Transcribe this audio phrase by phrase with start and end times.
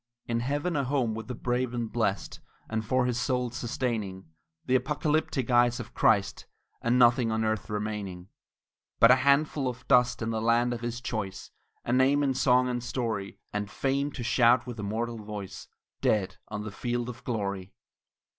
[0.25, 4.25] In Heaven a home with the brave and blessed, And for his soul's sustaining
[4.65, 6.47] The apocalyptic eyes of Christ
[6.81, 8.27] And nothing on earth remaining,
[8.99, 11.51] But a handful of dust in the land of his choice,
[11.85, 15.67] A name in song and story And fame to shout with immortal voice
[16.01, 17.71] Dead on the field of Glory!